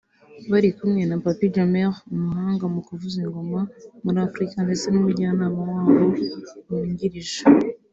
[0.51, 3.61] Bari kumwe na Papi Jameh umuhanga mu kuvuza ngoma
[4.03, 6.01] muri Afurika ndetse n’umujyanama wabo
[6.67, 7.41] wungirije